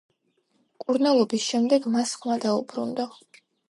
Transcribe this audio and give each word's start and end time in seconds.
მკურნალობის 0.77 1.47
შემდეგ 1.53 1.89
მას 1.99 2.17
ხმა 2.25 2.43
დაუბრუნდა. 2.51 3.11